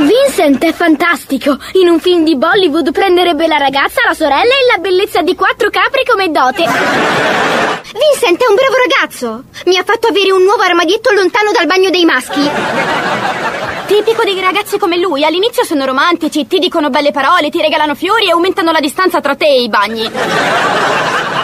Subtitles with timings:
[0.00, 1.58] Vincent è fantastico.
[1.72, 5.68] In un film di Bollywood prenderebbe la ragazza, la sorella e la bellezza di quattro
[5.68, 6.62] capri come dote.
[6.62, 9.42] Vincent è un bravo ragazzo.
[9.66, 12.48] Mi ha fatto avere un nuovo armadietto lontano dal bagno dei maschi.
[13.86, 15.22] Tipico dei ragazzi come lui.
[15.22, 19.34] All'inizio sono romantici, ti dicono belle parole, ti regalano fiori e aumentano la distanza tra
[19.34, 20.10] te e i bagni.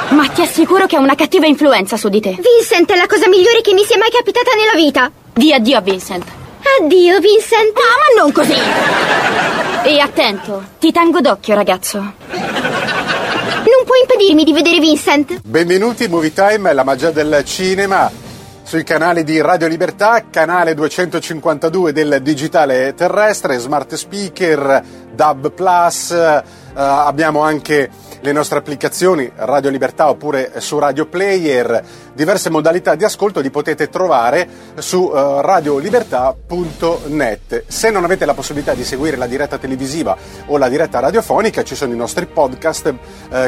[0.08, 2.30] Ma ti assicuro che ha una cattiva influenza su di te.
[2.30, 5.10] Vincent è la cosa migliore che mi sia mai capitata nella vita.
[5.34, 6.44] Di addio a Vincent.
[6.78, 7.74] Addio, Vincent.
[7.74, 8.54] Ah, ma non così.
[9.84, 11.98] E attento, ti tengo d'occhio, ragazzo.
[11.98, 12.14] Non
[13.86, 15.40] puoi impedirmi di vedere Vincent.
[15.42, 18.10] Benvenuti in Movie Time, la magia del cinema
[18.62, 24.82] sui canali di Radio Libertà, canale 252 del digitale terrestre, smart speaker,
[25.14, 26.42] DAB Plus, eh,
[26.74, 27.88] abbiamo anche
[28.26, 31.80] le nostre applicazioni Radio Libertà oppure su Radio Player,
[32.12, 37.66] diverse modalità di ascolto li potete trovare su uh, radiolibertà.net.
[37.68, 40.16] Se non avete la possibilità di seguire la diretta televisiva
[40.46, 42.96] o la diretta radiofonica, ci sono i nostri podcast uh,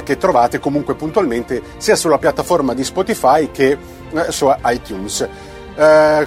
[0.05, 3.77] che trovate comunque puntualmente sia sulla piattaforma di Spotify che
[4.11, 5.29] uh, su iTunes.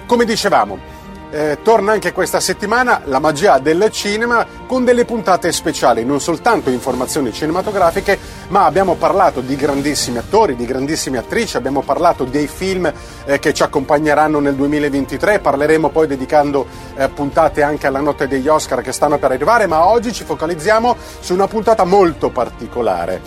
[0.05, 1.00] come dicevamo,
[1.31, 6.69] eh, torna anche questa settimana la magia del cinema con delle puntate speciali, non soltanto
[6.69, 12.91] informazioni cinematografiche, ma abbiamo parlato di grandissimi attori, di grandissime attrici, abbiamo parlato dei film
[13.25, 18.47] eh, che ci accompagneranno nel 2023, parleremo poi dedicando eh, puntate anche alla notte degli
[18.47, 23.21] Oscar che stanno per arrivare, ma oggi ci focalizziamo su una puntata molto particolare,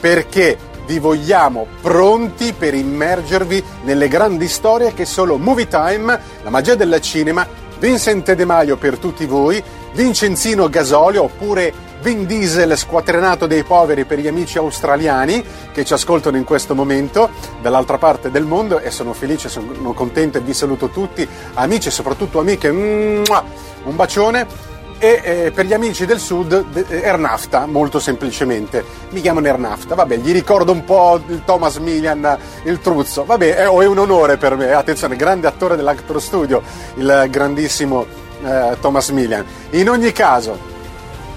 [0.00, 0.56] perché
[0.90, 7.00] vi vogliamo pronti per immergervi nelle grandi storie che solo Movie Time, la magia del
[7.00, 7.46] cinema,
[7.78, 9.62] Vincent De Maio per tutti voi,
[9.92, 16.36] Vincenzino Gasolio oppure Vin Diesel squatrenato dei poveri per gli amici australiani che ci ascoltano
[16.36, 17.30] in questo momento
[17.62, 21.92] dall'altra parte del mondo e sono felice, sono contento e vi saluto tutti, amici e
[21.92, 24.69] soprattutto amiche, un bacione
[25.00, 28.84] e eh, per gli amici del sud eh, Ernafta, molto semplicemente.
[29.10, 33.62] Mi chiamano Ernafta, vabbè, gli ricordo un po' il Thomas Millian, il Truzzo, vabbè, è,
[33.62, 36.62] è un onore per me, attenzione, grande attore dell'Actor Studio,
[36.96, 38.06] il grandissimo
[38.44, 39.42] eh, Thomas Millian.
[39.70, 40.58] In ogni caso,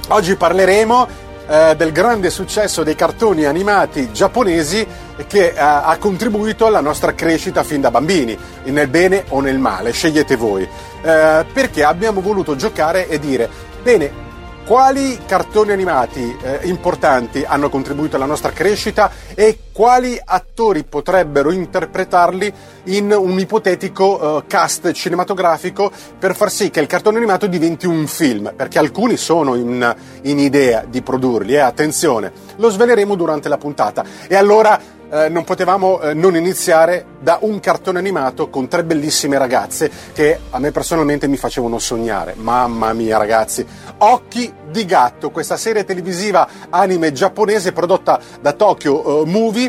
[0.09, 1.07] oggi parleremo
[1.47, 4.85] eh, del grande successo dei cartoni animati giapponesi
[5.27, 9.91] che eh, ha contribuito alla nostra crescita fin da bambini, nel bene o nel male,
[9.91, 10.63] scegliete voi.
[10.63, 13.49] Eh, perché abbiamo voluto giocare e dire,
[13.81, 14.23] bene,
[14.65, 22.53] quali cartoni animati eh, importanti hanno contribuito alla nostra crescita e quali attori potrebbero interpretarli
[22.85, 28.07] in un ipotetico uh, cast cinematografico per far sì che il cartone animato diventi un
[28.07, 33.57] film, perché alcuni sono in, in idea di produrli, eh, attenzione, lo sveleremo durante la
[33.57, 34.05] puntata.
[34.27, 34.79] E allora
[35.13, 40.39] eh, non potevamo eh, non iniziare da un cartone animato con tre bellissime ragazze che
[40.49, 42.33] a me personalmente mi facevano sognare.
[42.35, 43.65] Mamma mia ragazzi,
[43.99, 49.62] Occhi di gatto, questa serie televisiva anime giapponese prodotta da Tokyo uh, Movie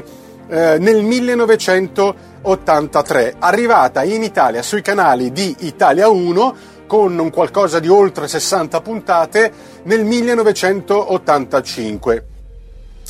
[0.49, 7.89] eh, nel 1983, arrivata in Italia sui canali di Italia 1 con un qualcosa di
[7.89, 9.53] oltre 60 puntate
[9.85, 12.27] nel 1985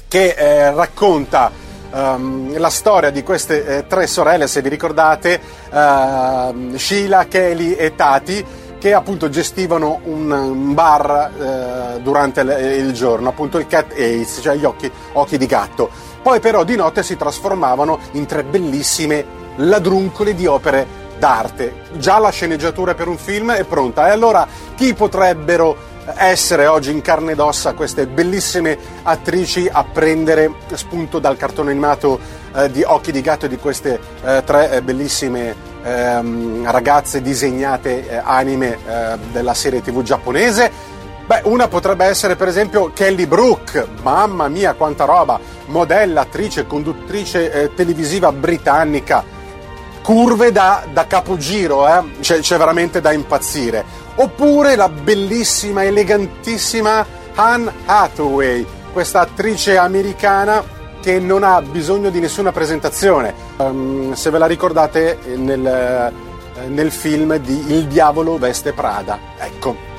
[0.09, 1.50] che eh, racconta
[1.91, 5.41] um, la storia di queste eh, tre sorelle, se vi ricordate,
[5.71, 8.44] uh, Sheila, Kelly e Tati,
[8.78, 14.41] che appunto gestivano un, un bar uh, durante il, il, giorno, appunto il cat ace,
[14.41, 16.12] cioè gli occhi, occhi di gatto.
[16.25, 19.26] Poi però di notte si trasformavano in tre bellissime
[19.56, 20.87] ladruncole di opere
[21.19, 21.82] d'arte.
[21.99, 24.09] Già la sceneggiatura per un film è pronta.
[24.09, 25.76] E allora chi potrebbero
[26.17, 32.19] essere oggi in carne ed ossa queste bellissime attrici a prendere spunto dal cartone animato
[32.55, 38.17] eh, di Occhi di Gatto di queste eh, tre eh, bellissime ehm, ragazze disegnate eh,
[38.17, 40.93] anime eh, della serie tv giapponese.
[41.26, 47.50] Beh, una potrebbe essere per esempio Kelly Brook, mamma mia quanta roba, modella, attrice, conduttrice
[47.50, 49.25] eh, televisiva britannica,
[50.03, 52.21] curve da, da capogiro, eh?
[52.21, 54.03] c'è, c'è veramente da impazzire.
[54.17, 60.62] Oppure la bellissima, elegantissima Anne Hathaway, questa attrice americana
[61.00, 63.35] che non ha bisogno di nessuna presentazione.
[63.56, 69.93] Um, se ve la ricordate nel, eh, nel film di Il diavolo veste Prada, ecco,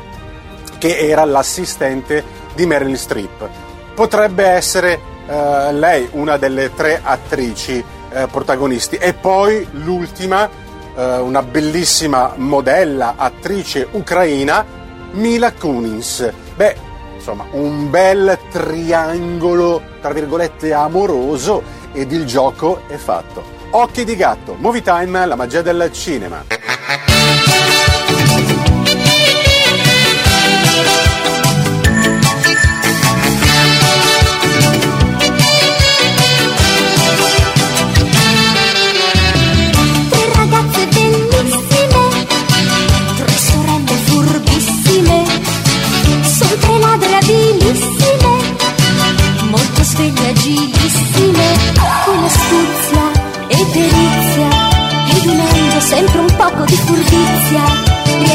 [0.77, 2.24] che era l'assistente
[2.54, 3.48] di Meryl Streep.
[3.94, 8.98] Potrebbe essere uh, lei una delle tre attrici uh, protagonisti.
[8.98, 10.50] E poi l'ultima,
[10.95, 14.66] uh, una bellissima modella, attrice ucraina,
[15.12, 16.30] Mila Kunis.
[16.56, 16.75] Beh,
[17.16, 21.63] insomma, un bel triangolo, tra virgolette, amoroso
[21.94, 23.44] ed il gioco è fatto.
[23.72, 26.44] Occhi di gatto, Movie Time, la magia del cinema.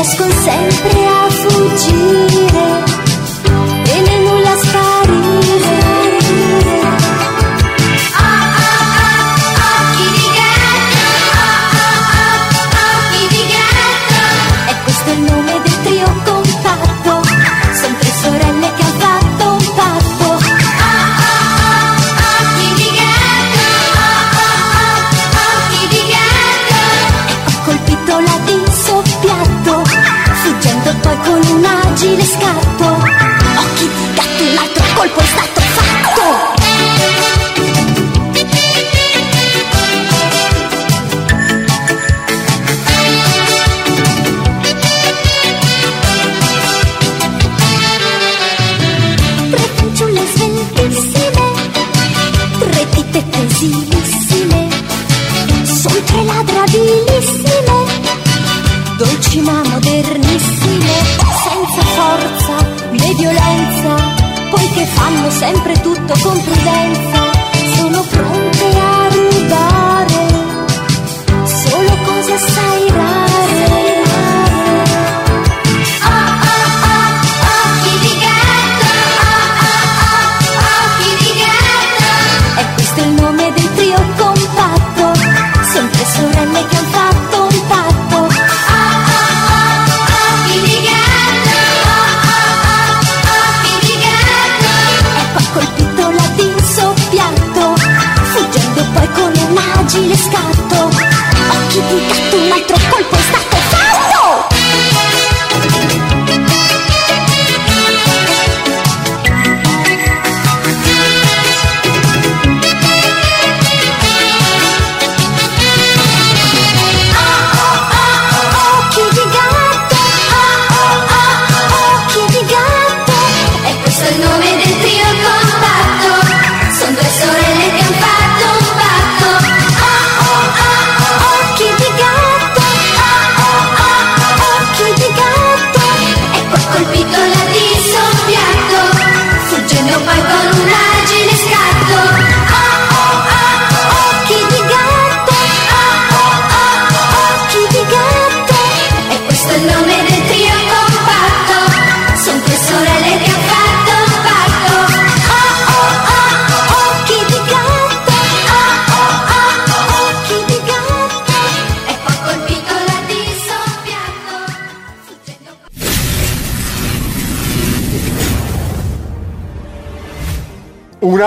[0.00, 0.99] Riescono sempre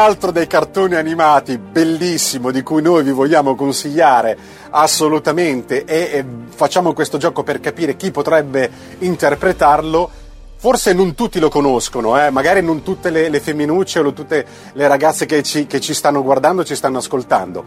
[0.03, 4.37] altro dei cartoni animati bellissimo di cui noi vi vogliamo consigliare
[4.71, 8.69] assolutamente e, e facciamo questo gioco per capire chi potrebbe
[8.99, 10.09] interpretarlo.
[10.57, 12.29] Forse non tutti lo conoscono, eh?
[12.31, 16.21] magari non tutte le, le femminucce o tutte le ragazze che ci, che ci stanno
[16.21, 17.63] guardando, ci stanno ascoltando.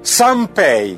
[0.00, 0.96] Sanpei,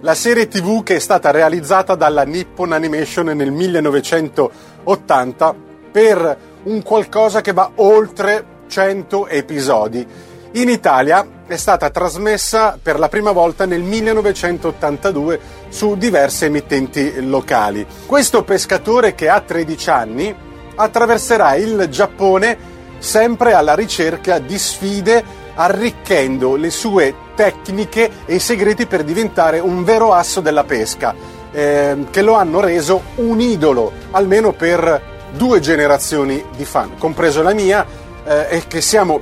[0.00, 5.54] la serie tv che è stata realizzata dalla Nippon Animation nel 1980
[5.92, 10.06] per un qualcosa che va oltre 100 episodi.
[10.52, 17.86] In Italia è stata trasmessa per la prima volta nel 1982 su diverse emittenti locali.
[18.06, 20.34] Questo pescatore che ha 13 anni
[20.74, 28.86] attraverserà il Giappone sempre alla ricerca di sfide arricchendo le sue tecniche e i segreti
[28.86, 31.14] per diventare un vero asso della pesca,
[31.50, 37.52] eh, che lo hanno reso un idolo, almeno per due generazioni di fan, compreso la
[37.52, 37.86] mia,
[38.26, 39.20] eh, e che siamo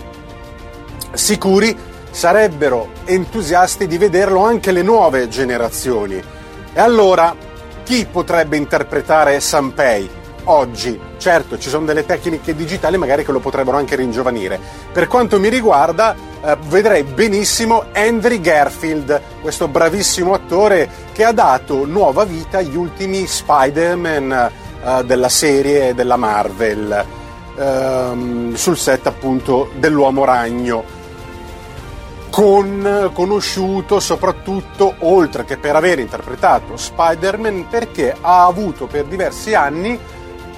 [1.13, 1.77] sicuri
[2.11, 6.23] sarebbero entusiasti di vederlo anche le nuove generazioni.
[6.73, 7.35] E allora,
[7.83, 10.09] chi potrebbe interpretare Sanpei
[10.45, 10.99] oggi?
[11.19, 14.61] Certo, ci sono delle tecniche digitali magari che lo potrebbero anche ringiovanire.
[14.93, 21.85] Per quanto mi riguarda, eh, vedrei benissimo Andrew Garfield, questo bravissimo attore che ha dato
[21.85, 24.51] nuova vita agli ultimi Spider-Man
[24.85, 27.23] eh, della serie della Marvel,
[27.57, 31.03] ehm, sul set appunto dell'Uomo Ragno
[32.35, 39.97] con, conosciuto soprattutto, oltre che per aver interpretato Spider-Man, perché ha avuto per diversi anni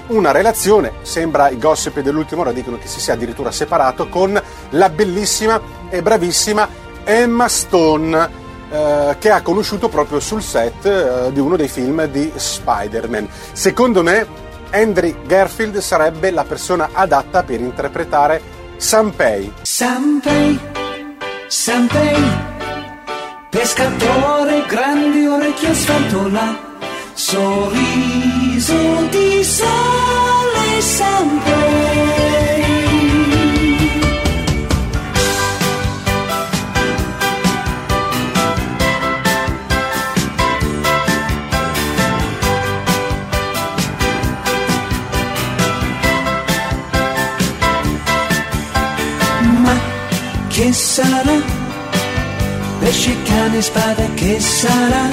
[0.07, 4.89] una relazione, sembra i gossip dell'ultima ora dicono che si sia addirittura separato, con la
[4.89, 6.67] bellissima e bravissima
[7.03, 8.29] Emma Stone,
[8.71, 13.27] eh, che ha conosciuto proprio sul set eh, di uno dei film di Spider-Man.
[13.51, 14.25] Secondo me,
[14.71, 18.41] Andrew Garfield sarebbe la persona adatta per interpretare
[18.77, 19.51] Sanpei.
[19.61, 20.75] Sanpei
[21.49, 22.23] Sanpei,
[23.49, 26.57] pescatore, grandi orecchie sventola,
[27.13, 32.36] sorriso di sole Sanpei.
[50.57, 51.37] Che sarà?
[52.79, 55.07] Pesce, cane, spada, che sarà?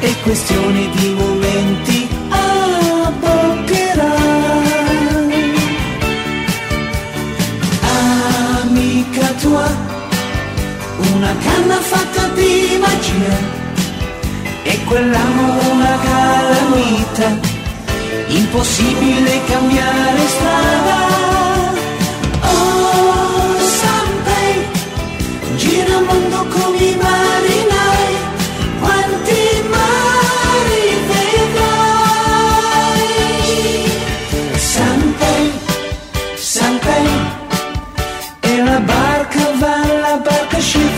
[0.00, 2.08] È questione di momenti,
[3.08, 4.14] abboccherà.
[8.60, 9.68] Amica tua,
[11.14, 13.36] una canna fatta di magia,
[14.62, 17.28] e quell'amore una calamita,
[18.26, 21.21] impossibile cambiare strada.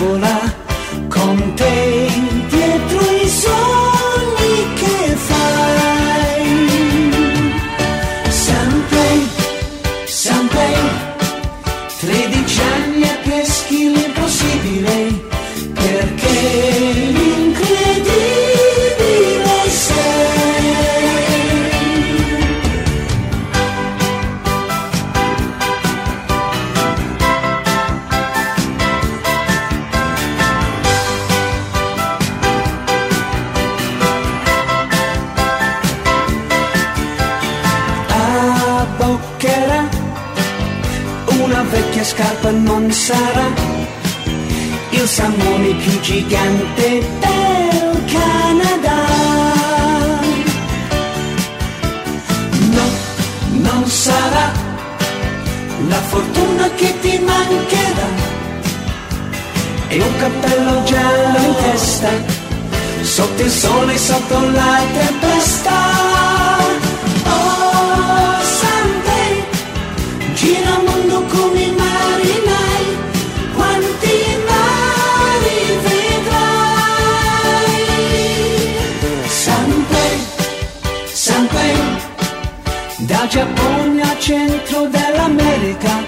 [0.05, 0.54] volar
[41.75, 43.47] vecchia scarpa non sarà.
[44.91, 46.89] Il salmone più gigante
[47.23, 48.97] del Canada.
[52.77, 52.87] No,
[53.69, 54.47] non sarà
[55.89, 58.09] la fortuna che ti mancherà.
[59.89, 62.11] E un cappello giallo in testa
[63.03, 65.64] sotto il sole, sotto la tempesta.
[84.25, 86.04] Centro dell'America,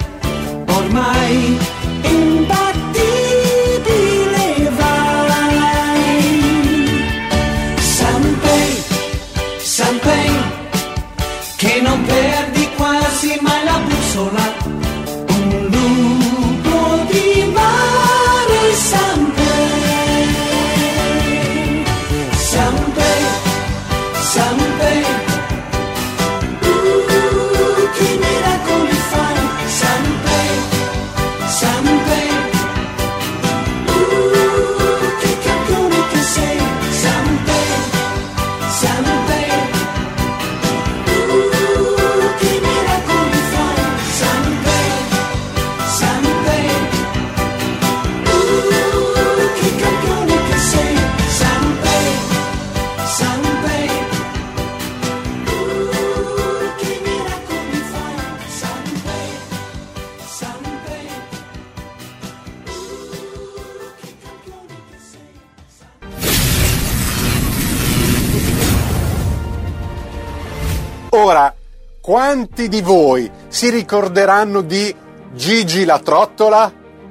[71.19, 71.55] Ora,
[71.99, 74.95] quanti di voi si ricorderanno di
[75.33, 76.71] Gigi la trottola?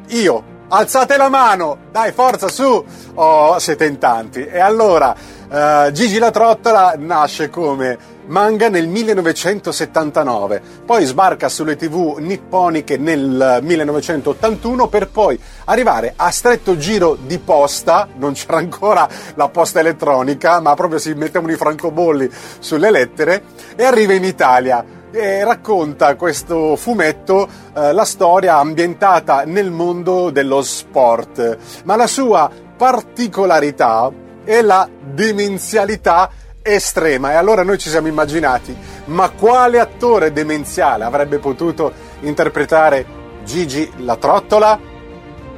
[0.09, 0.43] Io.
[0.67, 1.77] Alzate la mano!
[1.91, 2.85] Dai, forza, su!
[3.15, 4.45] Oh, siete in tanti.
[4.45, 5.15] E allora,
[5.49, 13.59] eh, Gigi la trottola nasce come manga nel 1979, poi sbarca sulle tv nipponiche nel
[13.61, 20.59] 1981 per poi arrivare a stretto giro di posta, non c'era ancora la posta elettronica,
[20.59, 23.43] ma proprio si mettevano i francobolli sulle lettere
[23.75, 30.61] e arriva in Italia e racconta questo fumetto eh, la storia ambientata nel mondo dello
[30.61, 34.11] sport, ma la sua particolarità
[34.45, 36.29] è la demenzialità
[36.61, 38.75] estrema e allora noi ci siamo immaginati
[39.05, 43.05] ma quale attore demenziale avrebbe potuto interpretare
[43.43, 44.93] Gigi la trottola?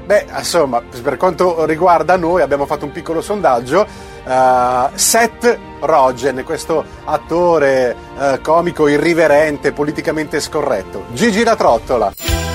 [0.05, 3.85] Beh, insomma, per quanto riguarda noi abbiamo fatto un piccolo sondaggio.
[4.25, 11.05] eh, Seth Rogen, questo attore eh, comico irriverente, politicamente scorretto.
[11.11, 12.46] Gigi la trottola.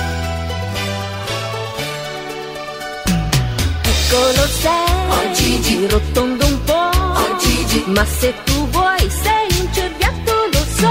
[5.62, 5.86] Gigi.
[5.88, 6.90] rotondo un po'
[7.22, 7.84] Oh, Gigi.
[7.88, 10.88] ma se tu vuoi sei un cerbiatto lo so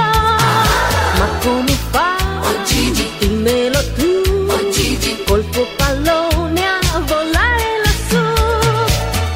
[1.19, 2.15] ma come fa
[2.47, 3.09] Oh, Gigi.
[3.19, 4.11] dimmelo tu
[4.49, 5.23] Oh, Gigi.
[5.25, 8.23] col tuo pallone a volare lassù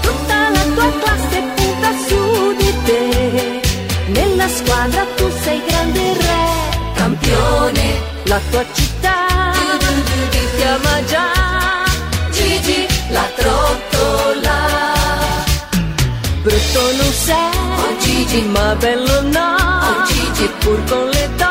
[0.02, 3.62] tutta la tua classe punta su di te
[4.08, 6.44] nella squadra tu sei grande re
[6.96, 7.86] Campione.
[8.24, 9.25] la tua città
[18.36, 18.48] Gigi.
[18.50, 19.56] ma bello no.
[19.58, 20.50] Oh, Gigi.
[20.60, 21.45] Pur con le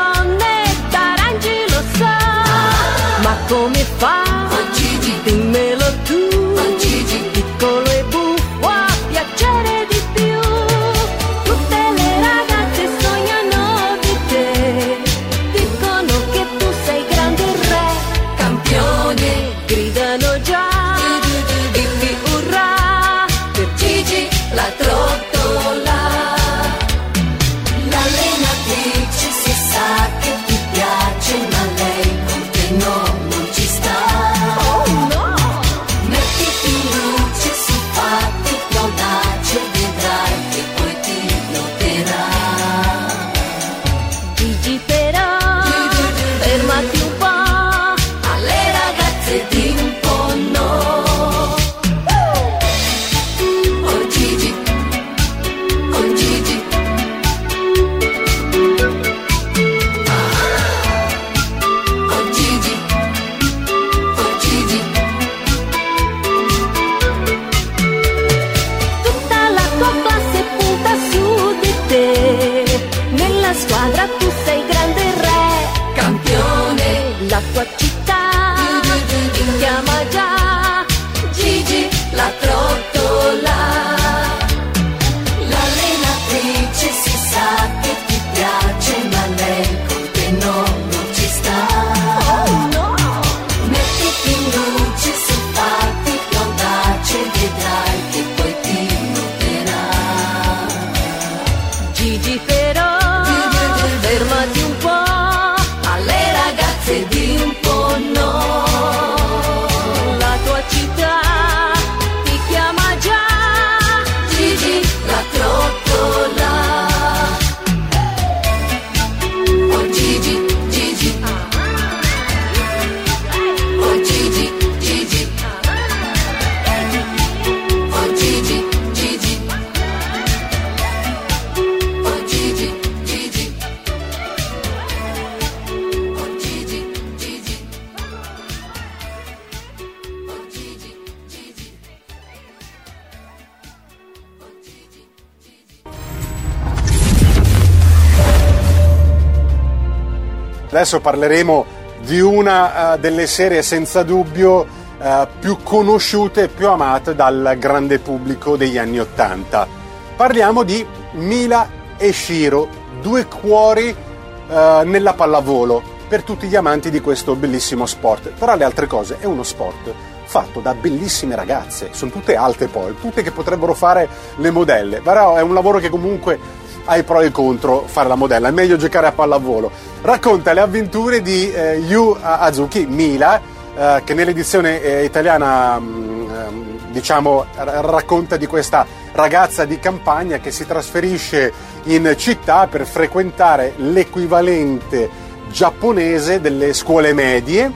[150.85, 151.65] Adesso parleremo
[152.01, 154.67] di una eh, delle serie senza dubbio
[155.01, 159.67] eh, più conosciute e più amate dal grande pubblico degli anni Ottanta.
[160.15, 161.67] Parliamo di Mila
[161.97, 162.67] e Shiro,
[163.01, 168.33] due cuori eh, nella pallavolo per tutti gli amanti di questo bellissimo sport.
[168.37, 169.91] Tra le altre cose è uno sport
[170.25, 175.35] fatto da bellissime ragazze, sono tutte alte poi, tutte che potrebbero fare le modelle, però
[175.35, 176.37] è un lavoro che comunque
[176.85, 179.71] ha i pro e contro fare la modella, è meglio giocare a pallavolo.
[180.01, 183.41] Racconta le avventure di eh, Yu Azuki, Mila,
[183.75, 190.37] eh, che nell'edizione eh, italiana mh, ehm, diciamo, r- racconta di questa ragazza di campagna
[190.37, 191.51] che si trasferisce
[191.83, 195.09] in città per frequentare l'equivalente
[195.49, 197.71] giapponese delle scuole medie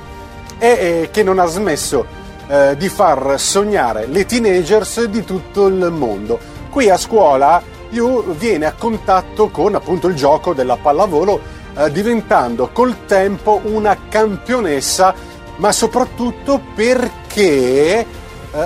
[0.58, 2.06] e eh, che non ha smesso
[2.48, 6.40] eh, di far sognare le teenagers di tutto il mondo.
[6.70, 11.40] Qui a scuola Yu viene a contatto con appunto il gioco della pallavolo
[11.76, 15.14] eh, diventando col tempo una campionessa
[15.58, 18.06] ma soprattutto perché eh,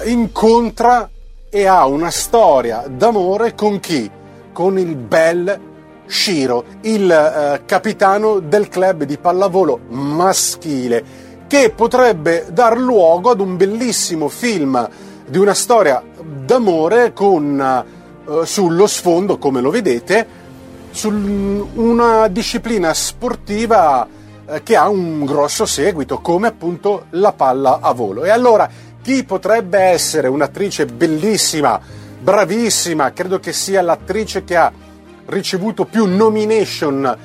[0.06, 1.10] incontra
[1.50, 4.10] e ha una storia d'amore con chi?
[4.52, 5.60] Con il bel
[6.06, 11.04] Shiro, il eh, capitano del club di pallavolo maschile,
[11.48, 14.90] che potrebbe dar luogo ad un bellissimo film
[15.26, 17.86] di una storia d'amore con
[18.28, 20.42] eh, sullo sfondo, come lo vedete,
[20.92, 21.10] su
[21.74, 24.08] una disciplina sportiva
[24.46, 28.24] eh, che ha un grosso seguito, come appunto la palla a volo.
[28.24, 28.70] E allora
[29.02, 31.80] chi potrebbe essere un'attrice bellissima,
[32.20, 34.72] bravissima, credo che sia l'attrice che ha
[35.26, 37.18] ricevuto più nomination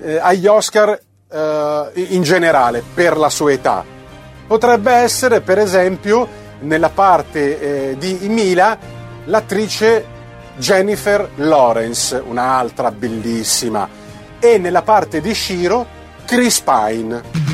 [0.00, 0.98] eh, agli Oscar
[1.30, 3.84] eh, in generale per la sua età.
[4.46, 6.26] Potrebbe essere, per esempio,
[6.60, 8.76] nella parte eh, di Mila,
[9.24, 10.04] l'attrice
[10.56, 13.88] Jennifer Lawrence, un'altra bellissima,
[14.38, 15.86] e nella parte di Shiro,
[16.24, 17.51] Chris Pine.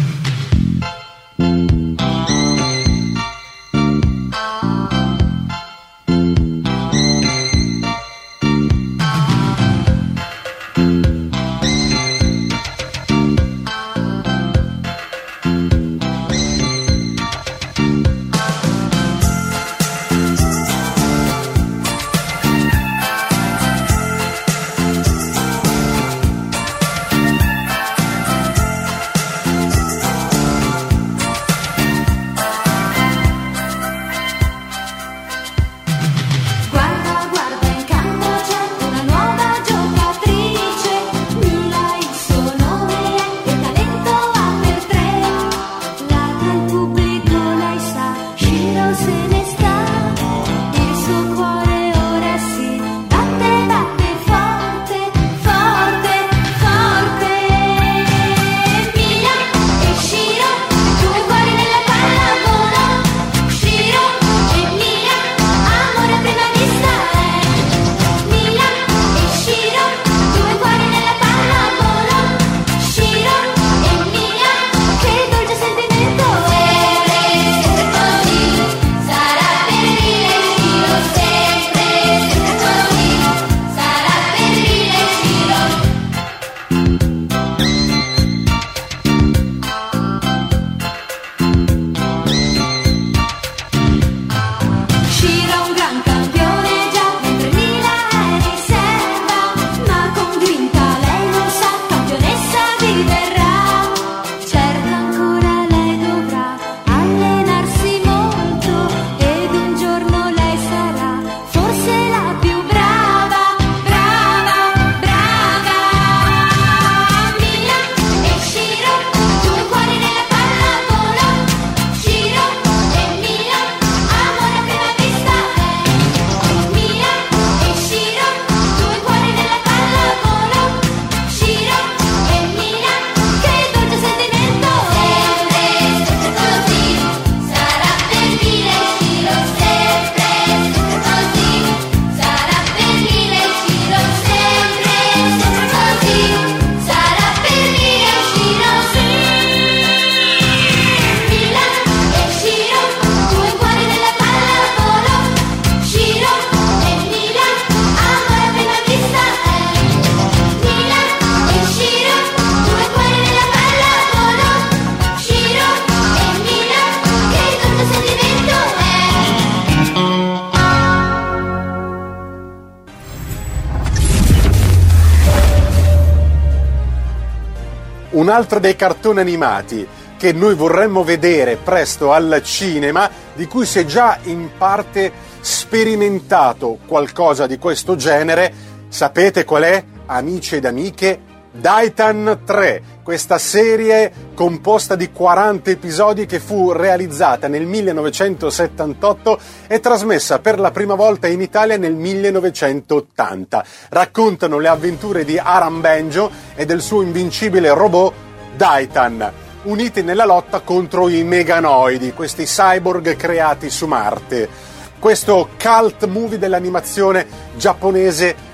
[178.29, 179.89] Un altro dei cartoni animati
[180.19, 185.11] che noi vorremmo vedere presto al cinema, di cui si è già in parte
[185.41, 188.53] sperimentato qualcosa di questo genere,
[188.89, 189.83] sapete qual è?
[190.05, 191.19] Amici ed amiche,
[191.53, 200.41] Daitan 3, questa serie composta di 40 episodi che fu realizzata nel 1978 e trasmessa
[200.41, 203.65] per la prima volta in Italia nel 1980.
[203.89, 208.13] Raccontano le avventure di Aram Benjo e del suo invincibile robot
[208.55, 214.67] Daitan, uniti nella lotta contro i meganoidi, questi cyborg creati su Marte.
[214.99, 218.48] questo cult movie dell'animazione giapponese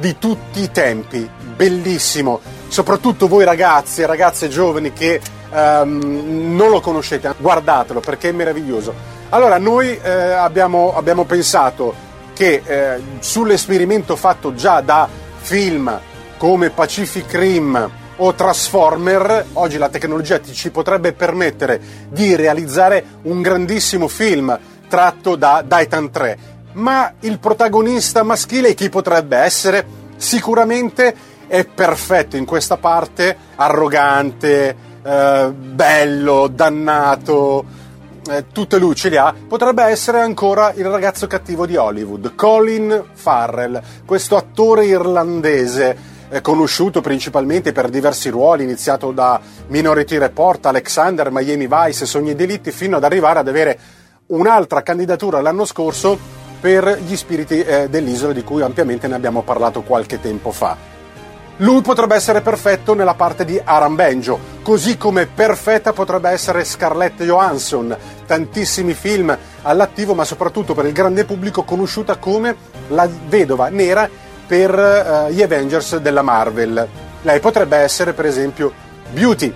[0.00, 5.20] di tutti i tempi, bellissimo, soprattutto voi ragazzi e ragazze giovani che
[5.52, 8.92] ehm, non lo conoscete, guardatelo perché è meraviglioso.
[9.28, 11.94] Allora, noi eh, abbiamo, abbiamo pensato
[12.32, 15.06] che eh, sull'esperimento fatto già da
[15.40, 16.00] film
[16.38, 24.08] come Pacific Rim o Transformer, oggi la tecnologia ci potrebbe permettere di realizzare un grandissimo
[24.08, 24.58] film
[24.88, 26.38] tratto da Titan 3.
[26.72, 29.84] Ma il protagonista maschile chi potrebbe essere?
[30.16, 31.14] Sicuramente
[31.46, 37.64] è perfetto in questa parte, arrogante, eh, bello, dannato,
[38.30, 43.04] eh, tutte lui ce li ha, potrebbe essere ancora il ragazzo cattivo di Hollywood, Colin
[43.14, 51.30] Farrell, questo attore irlandese eh, conosciuto principalmente per diversi ruoli, iniziato da Minority Report, Alexander,
[51.32, 53.78] Miami Vice, Sogni e Delitti, fino ad arrivare ad avere
[54.26, 59.82] un'altra candidatura l'anno scorso per gli spiriti eh, dell'isola di cui ampiamente ne abbiamo parlato
[59.82, 60.76] qualche tempo fa.
[61.56, 67.22] Lui potrebbe essere perfetto nella parte di Aram Benjo, così come perfetta potrebbe essere Scarlett
[67.22, 67.94] Johansson,
[68.26, 72.56] tantissimi film all'attivo, ma soprattutto per il grande pubblico conosciuta come
[72.88, 74.08] la vedova nera
[74.46, 76.88] per eh, gli Avengers della Marvel.
[77.22, 78.72] Lei potrebbe essere, per esempio,
[79.12, 79.52] Beauty,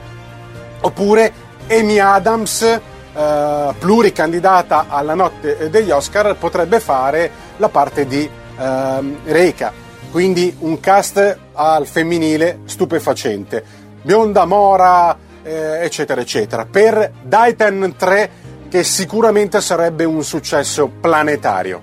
[0.83, 1.33] oppure
[1.71, 2.81] Amy Adams,
[3.15, 9.73] eh, pluricandidata alla notte degli Oscar, potrebbe fare la parte di ehm, Reika.
[10.11, 13.65] Quindi un cast al femminile stupefacente.
[14.03, 16.67] Bionda Mora, eh, eccetera, eccetera.
[16.67, 18.31] Per Titan 3,
[18.69, 21.81] che sicuramente sarebbe un successo planetario.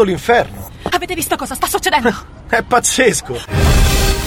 [0.00, 0.70] Scoppiando l'inferno.
[0.90, 2.12] Avete visto cosa sta succedendo?
[2.48, 3.38] È pazzesco.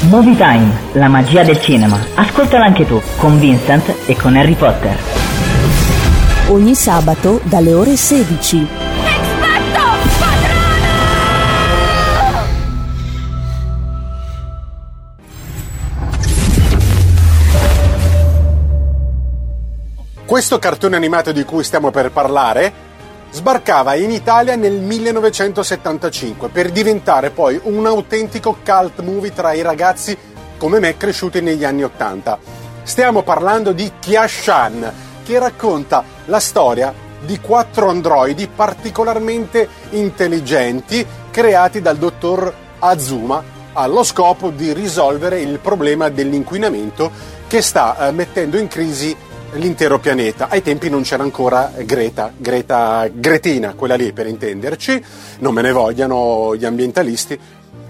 [0.09, 1.99] Movie Time, la magia del cinema.
[2.15, 4.97] Ascoltala anche tu, con Vincent e con Harry Potter.
[6.49, 8.67] Ogni sabato dalle ore 16.
[20.25, 22.91] Questo cartone animato di cui stiamo per parlare
[23.33, 30.15] sbarcava in Italia nel 1975 per diventare poi un autentico cult movie tra i ragazzi
[30.57, 32.37] come me cresciuti negli anni 80.
[32.83, 34.93] Stiamo parlando di Kiashan,
[35.25, 36.93] che racconta la storia
[37.25, 43.43] di quattro androidi particolarmente intelligenti creati dal dottor Azuma
[43.73, 47.11] allo scopo di risolvere il problema dell'inquinamento
[47.47, 49.15] che sta eh, mettendo in crisi
[49.55, 50.47] l'intero pianeta.
[50.49, 55.03] Ai tempi non c'era ancora Greta, Greta Gretina, quella lì per intenderci,
[55.39, 57.39] non me ne vogliano gli ambientalisti,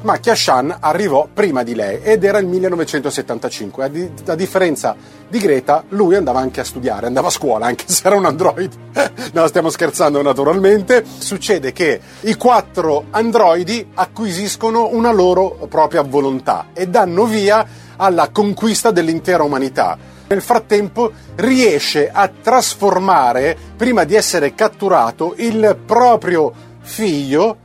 [0.02, 3.84] ma Kiashan arrivò prima di lei ed era il 1975.
[3.84, 4.96] A, di- a differenza
[5.28, 8.72] di Greta, lui andava anche a studiare, andava a scuola, anche se era un android.
[9.32, 11.06] no, stiamo scherzando naturalmente.
[11.18, 18.92] Succede che i quattro androidi acquisiscono una loro propria volontà e danno via alla conquista
[18.92, 20.12] dell'intera umanità.
[20.34, 27.58] Nel frattempo riesce a trasformare, prima di essere catturato, il proprio figlio,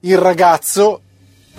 [0.00, 1.00] il ragazzo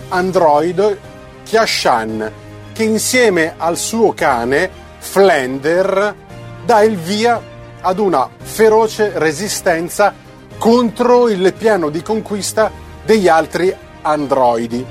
[0.10, 1.00] android
[1.46, 2.32] Kiashan,
[2.74, 4.70] che insieme al suo cane
[5.00, 6.16] Flender
[6.64, 7.42] dà il via
[7.82, 10.14] ad una feroce resistenza
[10.60, 12.70] contro il piano di conquista
[13.04, 14.86] degli altri androidi.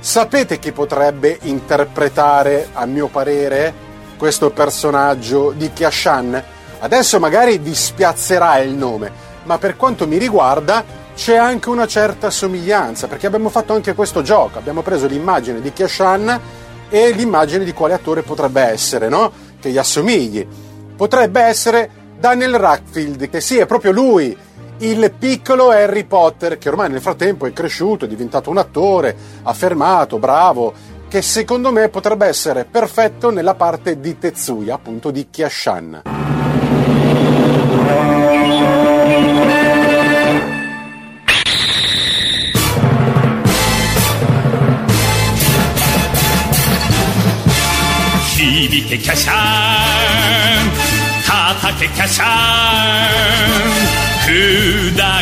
[0.00, 3.88] Sapete chi potrebbe interpretare, a mio parere,
[4.20, 6.44] questo personaggio di Kiashan?
[6.80, 9.10] Adesso magari vi spiazzerà il nome,
[9.44, 14.20] ma per quanto mi riguarda c'è anche una certa somiglianza, perché abbiamo fatto anche questo
[14.20, 16.40] gioco, abbiamo preso l'immagine di Kiashan
[16.90, 19.32] e l'immagine di quale attore potrebbe essere, no?
[19.58, 20.46] Che gli assomigli.
[20.94, 24.36] Potrebbe essere Daniel Radcliffe, che sì, è proprio lui,
[24.80, 30.18] il piccolo Harry Potter, che ormai nel frattempo è cresciuto, è diventato un attore, affermato,
[30.18, 30.74] bravo,
[31.10, 36.02] che secondo me potrebbe essere perfetto nella parte di Tetsuya, appunto di Kiashan.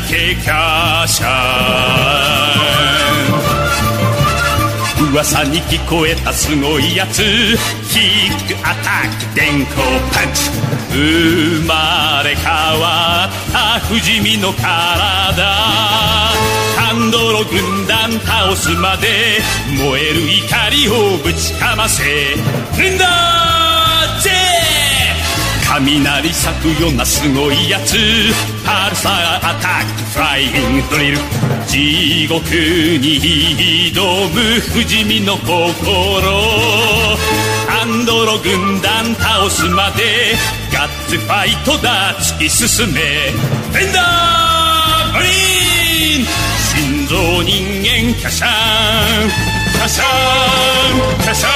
[0.08, 1.18] 響
[5.10, 7.22] 噂に聞こえたすごいやつ。
[7.88, 10.50] キックアタック電光パンチ。
[10.92, 12.44] 生まれ変
[12.80, 14.62] わった不死身の体。
[16.76, 19.40] ハンドロ軍団倒すまで
[19.76, 22.04] 燃える怒りをぶちかませ。
[22.04, 23.06] るんだ
[24.20, 24.30] ぜ
[25.66, 27.96] 雷咲くようなすごいやつ。
[28.66, 31.18] パルサーアタックフライングドリル。
[31.68, 35.46] 地獄に挑む不死身の心。
[37.68, 40.34] アンドロ軍団倒すまで
[40.72, 42.16] ガッツファイトだ。
[42.18, 43.00] 突き進め。
[43.70, 46.26] フェンダーグリーン！
[46.74, 49.28] 心臓人間キャシャン。
[49.74, 51.22] キャシャン。
[51.22, 51.48] キャシャ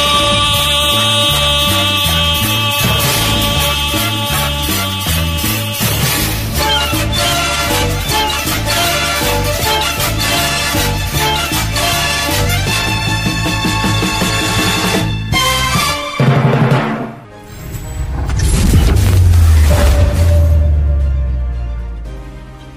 [0.00, 0.03] ン。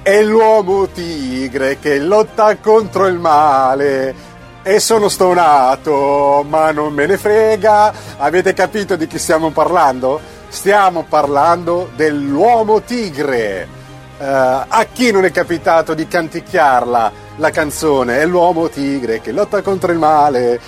[0.08, 4.16] È l'uomo tigre che lotta contro il male.
[4.64, 7.94] E sono stonato, ma non me ne frega.
[8.16, 10.22] Avete capito di chi stiamo parlando?
[10.48, 13.77] Stiamo parlando dell'uomo tigre.
[14.20, 14.24] Uh,
[14.68, 18.18] a chi non è capitato di canticchiarla la canzone?
[18.18, 20.60] È l'uomo tigre che lotta contro il male.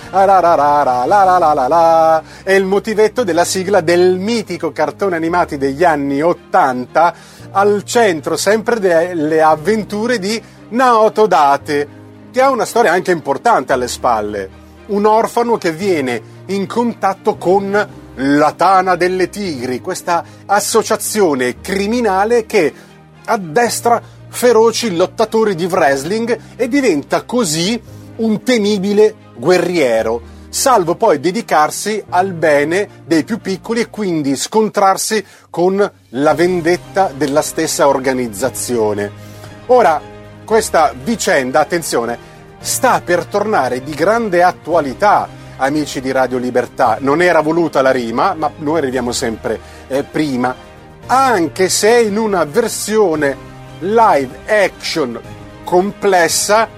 [2.44, 7.14] È il motivetto della sigla del mitico cartone animati degli anni 80
[7.50, 11.88] al centro sempre delle avventure di Naoto Date,
[12.30, 14.48] che ha una storia anche importante alle spalle.
[14.86, 22.88] Un orfano che viene in contatto con la Tana delle Tigri, questa associazione criminale che
[23.30, 27.80] addestra feroci lottatori di wrestling e diventa così
[28.16, 30.38] un temibile guerriero.
[30.50, 37.40] salvo poi dedicarsi al bene dei più piccoli e quindi scontrarsi con la vendetta della
[37.40, 39.10] stessa organizzazione.
[39.66, 40.00] Ora,
[40.44, 42.18] questa vicenda, attenzione,
[42.58, 46.98] sta per tornare di grande attualità, amici di Radio Libertà.
[46.98, 50.52] Non era voluta la rima, ma noi arriviamo sempre eh, prima,
[51.12, 53.36] anche se in una versione
[53.80, 55.20] live action
[55.64, 56.68] complessa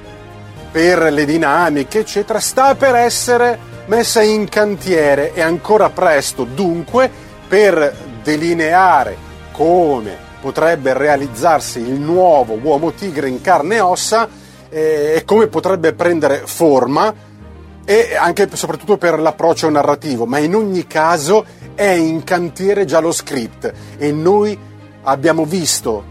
[0.70, 5.34] per le dinamiche, eccetera, sta per essere messa in cantiere.
[5.34, 7.10] È ancora presto, dunque,
[7.46, 9.16] per delineare
[9.52, 14.26] come potrebbe realizzarsi il nuovo uomo tigre in carne e ossa
[14.70, 17.14] eh, e come potrebbe prendere forma
[17.84, 21.44] e anche e soprattutto per l'approccio narrativo, ma in ogni caso
[21.74, 24.58] è in cantiere già lo script e noi
[25.02, 26.10] abbiamo visto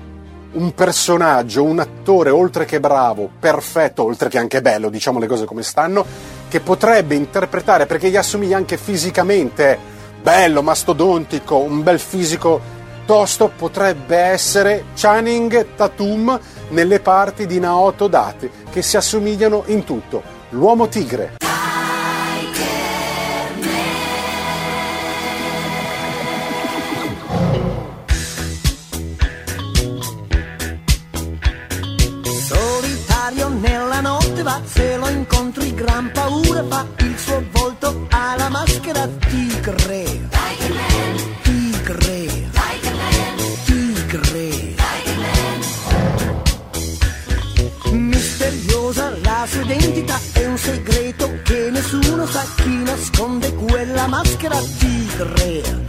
[0.54, 5.46] un personaggio, un attore oltre che bravo, perfetto, oltre che anche bello, diciamo le cose
[5.46, 6.06] come stanno,
[6.50, 9.78] che potrebbe interpretare, perché gli assomiglia anche fisicamente,
[10.22, 12.60] bello, mastodontico, un bel fisico
[13.06, 16.38] tosto, potrebbe essere Channing Tatum
[16.70, 20.22] nelle parti di Naoto Date, che si assomigliano in tutto.
[20.50, 21.38] L'uomo tigre.
[34.42, 40.30] Notte va, se lo incontri gran paura fa, il suo volto ha la maschera tigre.
[41.42, 42.50] Tigre.
[43.66, 44.76] Tigre.
[47.92, 54.58] Misteriosa la sua identità, è un segreto che nessuno sa chi nasconde quella maschera.
[54.78, 55.81] Tigre.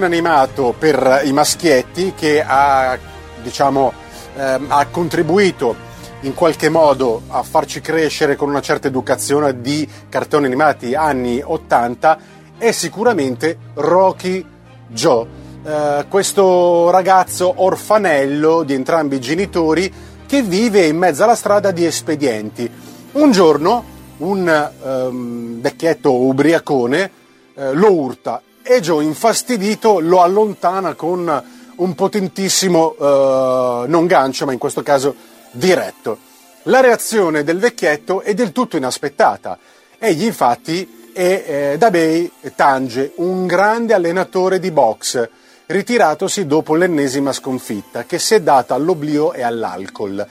[0.00, 2.98] Cartone animato per i maschietti che ha,
[3.42, 3.92] diciamo,
[4.34, 5.88] ehm, ha contribuito
[6.22, 12.18] in qualche modo a farci crescere con una certa educazione di cartoni animati anni 80
[12.56, 14.44] è sicuramente Rocky
[14.88, 15.26] Joe.
[15.64, 19.92] Eh, questo ragazzo orfanello di entrambi i genitori
[20.26, 22.70] che vive in mezzo alla strada di espedienti.
[23.12, 23.84] Un giorno
[24.18, 27.10] un ehm, vecchietto ubriacone
[27.54, 31.42] eh, lo urta e Joe infastidito lo allontana con
[31.76, 35.14] un potentissimo eh, non gancio, ma in questo caso
[35.50, 36.18] diretto.
[36.64, 39.58] La reazione del vecchietto è del tutto inaspettata.
[39.98, 45.28] Egli infatti è eh, Dabei Tange, un grande allenatore di box,
[45.66, 50.26] ritiratosi dopo l'ennesima sconfitta, che si è data all'oblio e all'alcol.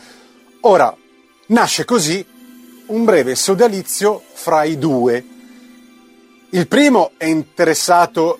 [0.61, 0.95] Ora,
[1.47, 2.25] nasce così
[2.88, 5.23] un breve sodalizio fra i due.
[6.51, 8.39] Il primo è interessato,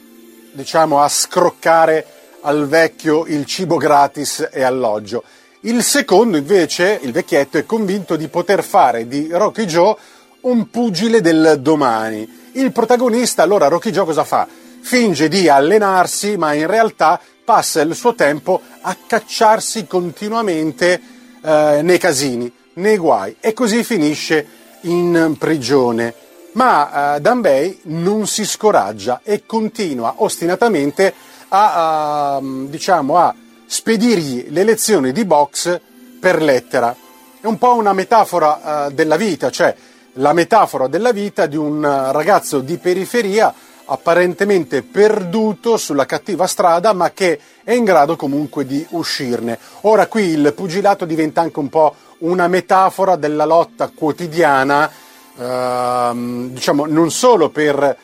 [0.54, 2.06] diciamo, a scroccare
[2.42, 5.24] al vecchio il cibo gratis e alloggio.
[5.62, 9.96] Il secondo, invece, il vecchietto, è convinto di poter fare di Rocky Joe
[10.42, 12.28] un pugile del domani.
[12.54, 14.48] Il protagonista, allora, Rocky Joe cosa fa?
[14.82, 21.00] Finge di allenarsi, ma in realtà passa il suo tempo a cacciarsi continuamente
[21.44, 24.48] eh, nei casini, nei guai, e così finisce
[24.82, 26.28] in prigione.
[26.60, 31.14] Ma eh, Danbei non si scoraggia e continua ostinatamente
[31.48, 33.34] a, a, diciamo, a
[33.66, 35.80] spedirgli le lezioni di box
[36.20, 36.94] per lettera.
[37.40, 39.74] È un po' una metafora eh, della vita, cioè
[40.16, 43.54] la metafora della vita di un eh, ragazzo di periferia
[43.86, 49.58] apparentemente perduto sulla cattiva strada, ma che è in grado comunque di uscirne.
[49.82, 55.08] Ora qui il pugilato diventa anche un po' una metafora della lotta quotidiana,
[55.38, 57.98] ehm, diciamo non solo per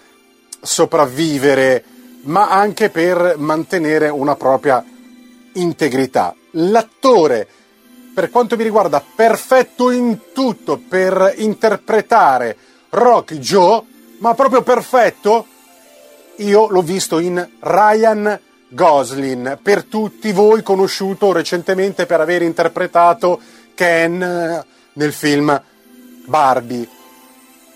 [0.62, 1.84] sopravvivere,
[2.24, 4.84] ma anche per mantenere una propria
[5.54, 6.36] integrità.
[6.52, 7.48] L'attore
[8.16, 12.56] per quanto mi riguarda, perfetto in tutto per interpretare
[12.90, 13.84] Rocky Joe,
[14.20, 15.46] ma proprio perfetto,
[16.38, 23.38] io l'ho visto in Ryan Gosling, per tutti voi conosciuto recentemente per aver interpretato
[23.74, 25.62] Ken eh, nel film
[26.26, 26.88] Barbie,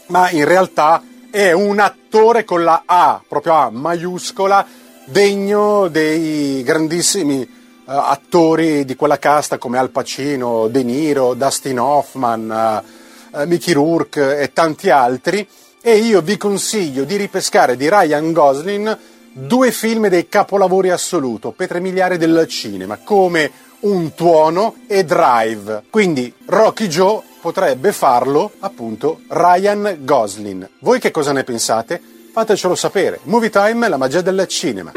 [0.09, 4.65] ma in realtà è un attore con la A, proprio A maiuscola,
[5.05, 7.47] degno dei grandissimi eh,
[7.85, 14.39] attori di quella casta come Al Pacino, De Niro, Dustin Hoffman, eh, eh, Mickey Rourke
[14.39, 15.47] e tanti altri.
[15.81, 18.97] E io vi consiglio di ripescare di Ryan Gosling
[19.31, 23.51] due film dei capolavori assoluto, pietre miliari del cinema, come
[23.81, 25.83] Un tuono e Drive.
[25.89, 30.69] Quindi Rocky Joe potrebbe farlo appunto Ryan Gosling.
[30.79, 32.01] Voi che cosa ne pensate?
[32.31, 33.19] Fatecelo sapere.
[33.23, 34.91] Movie Time, la magia del cinema.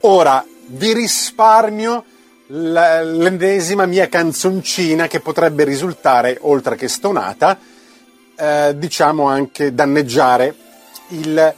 [0.00, 2.04] Ora vi risparmio
[2.48, 7.56] l'ennesima mia canzoncina che potrebbe risultare, oltre che stonata,
[8.36, 10.52] eh, diciamo anche danneggiare
[11.10, 11.54] il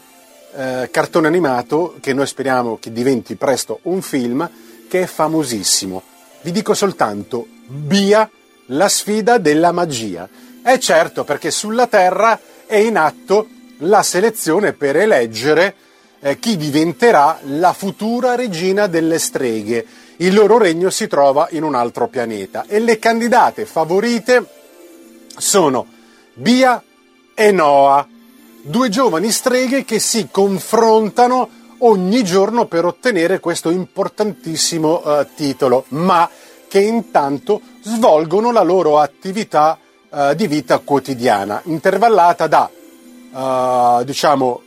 [0.53, 4.49] eh, cartone animato che noi speriamo che diventi presto un film
[4.87, 6.03] che è famosissimo.
[6.43, 8.29] Vi dico soltanto Bia,
[8.67, 10.29] la sfida della magia.
[10.63, 13.49] È certo perché sulla Terra è in atto
[13.79, 15.75] la selezione per eleggere
[16.21, 19.85] eh, chi diventerà la futura regina delle streghe.
[20.17, 24.47] Il loro regno si trova in un altro pianeta e le candidate favorite
[25.37, 25.87] sono
[26.35, 26.83] Bia
[27.35, 28.07] e Noah,
[28.63, 31.49] due giovani streghe che si confrontano
[31.79, 36.29] ogni giorno per ottenere questo importantissimo eh, titolo, ma
[36.69, 39.79] che intanto svolgono la loro attività
[40.11, 42.71] eh, di vita quotidiana, intervallata da,
[43.35, 44.63] eh, diciamo,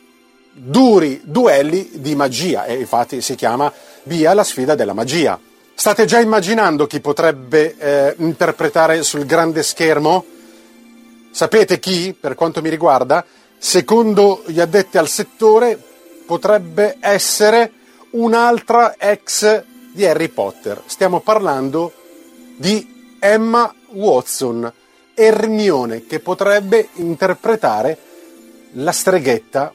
[0.53, 3.71] duri duelli di magia e infatti si chiama
[4.03, 5.39] Via la sfida della magia.
[5.73, 10.25] State già immaginando chi potrebbe eh, interpretare sul grande schermo?
[11.31, 13.25] Sapete chi, per quanto mi riguarda?
[13.57, 15.81] Secondo gli addetti al settore,
[16.25, 17.71] potrebbe essere
[18.11, 20.81] un'altra ex di Harry Potter.
[20.85, 21.93] Stiamo parlando
[22.57, 24.71] di Emma Watson,
[25.13, 27.97] Ermione, che potrebbe interpretare
[28.73, 29.73] la streghetta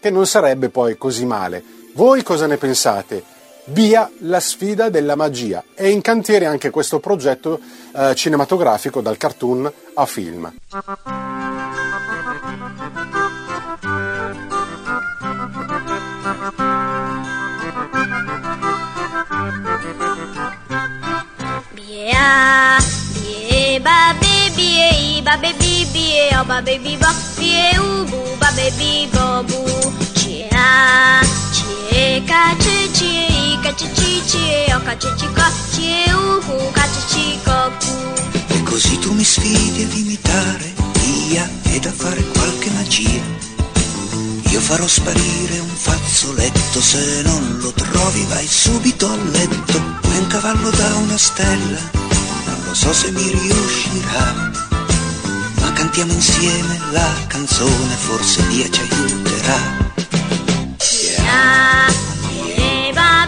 [0.00, 1.62] che non sarebbe poi così male.
[1.94, 3.22] Voi cosa ne pensate?
[3.66, 5.62] Via la sfida della magia.
[5.74, 7.60] È in cantiere anche questo progetto
[7.94, 10.52] eh, cinematografico dal cartoon a film.
[21.74, 22.76] Bia,
[23.12, 28.29] bie, ba, baby, e, ba, baby, bie, o, ba, baby, ba, bie, u, bu, ba,
[28.54, 29.62] baby, bo, bu.
[30.14, 31.20] Cia,
[31.52, 36.12] cie, ca, ce, cie, i, ca, ce, ci, cie, o, ca, ce, ci, co, cie,
[36.12, 38.54] u, hu, ca, ce, ci, co, cu.
[38.54, 40.72] E così tu mi sfidi ad imitare
[41.02, 43.48] via ed a fare qualche magia.
[44.50, 49.78] Io farò sparire un fazzoletto, se non lo trovi vai subito a letto.
[50.02, 51.78] Un cavallo da una stella?
[52.46, 54.49] Non lo so se mi riuscirà.
[55.80, 59.56] Cantiamo insieme la canzone, forse Dio ci aiuterà.
[60.76, 61.86] Cia,
[62.28, 63.24] cie, ba,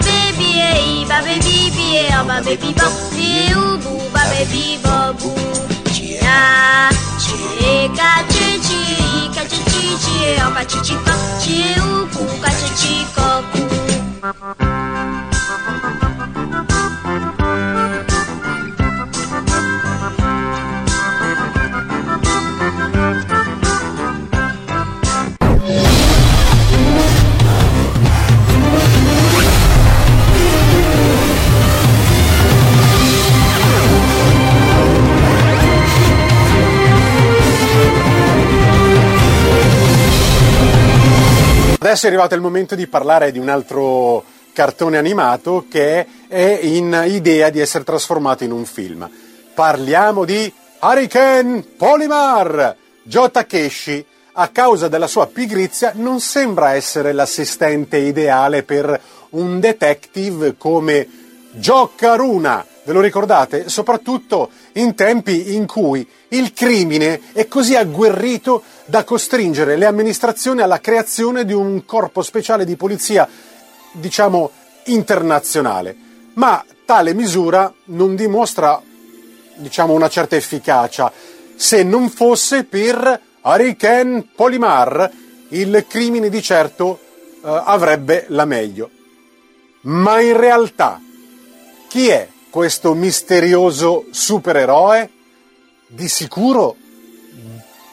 [41.83, 44.23] Adesso è arrivato il momento di parlare di un altro
[44.53, 49.11] cartone animato che è in idea di essere trasformato in un film.
[49.53, 52.77] Parliamo di Hurricane Polymar!
[53.03, 60.55] Joe Takeshi, a causa della sua pigrizia, non sembra essere l'assistente ideale per un detective
[60.57, 61.09] come
[61.51, 62.65] Joe Karuna.
[62.85, 63.69] Ve lo ricordate?
[63.69, 70.81] Soprattutto in tempi in cui il crimine è così agguerrito da costringere le amministrazioni alla
[70.81, 73.29] creazione di un corpo speciale di polizia,
[73.93, 74.51] diciamo,
[74.87, 75.97] internazionale.
[76.35, 78.83] Ma tale misura non dimostra,
[79.57, 81.13] diciamo, una certa efficacia
[81.55, 85.09] se non fosse per Hurricane Polymar,
[85.51, 88.91] il crimine di certo eh, avrebbe la meglio.
[89.83, 91.01] Ma in realtà,
[91.89, 95.09] chi è questo misterioso supereroe?
[95.87, 96.77] Di sicuro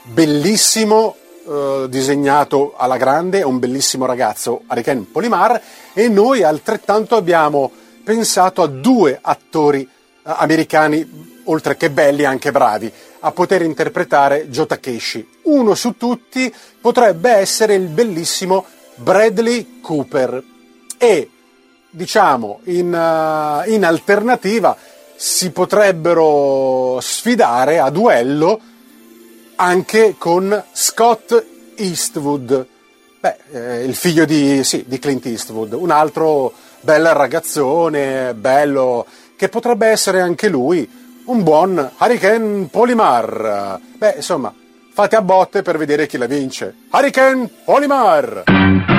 [0.03, 1.15] bellissimo,
[1.47, 5.61] eh, disegnato alla grande, è un bellissimo ragazzo, Hurricane Polymar,
[5.93, 7.71] e noi altrettanto abbiamo
[8.03, 9.87] pensato a due attori eh,
[10.23, 12.91] americani, oltre che belli, anche bravi,
[13.21, 15.25] a poter interpretare Joe Takeshi.
[15.43, 20.43] Uno su tutti potrebbe essere il bellissimo Bradley Cooper.
[20.97, 21.29] E,
[21.89, 24.75] diciamo, in, eh, in alternativa
[25.15, 28.59] si potrebbero sfidare a duello
[29.55, 32.67] anche con Scott Eastwood,
[33.19, 39.49] Beh, eh, il figlio di, sì, di Clint Eastwood, un altro bel ragazzone, bello, che
[39.49, 40.89] potrebbe essere anche lui
[41.25, 43.79] un buon Hurricane Polymar.
[43.97, 44.53] Beh, insomma,
[44.93, 46.73] fate a botte per vedere chi la vince.
[46.91, 48.98] Hurricane Polymar!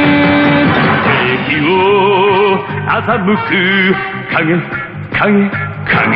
[2.81, 3.95] を欺く。
[4.31, 4.57] 影
[5.11, 5.49] 影
[5.85, 6.15] 影。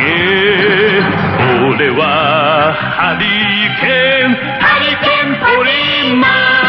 [1.68, 3.24] 俺はハリ
[3.80, 4.34] ケーン。
[4.60, 5.70] ハリケーンポリ
[6.16, 6.65] マー